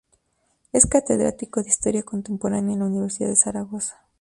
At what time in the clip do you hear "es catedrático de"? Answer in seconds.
0.73-1.69